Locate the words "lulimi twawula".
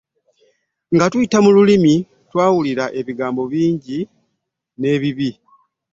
1.55-2.85